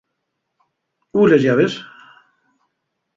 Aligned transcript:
¿Ú 1.19 1.27
les 1.27 1.43
llaves? 1.43 1.77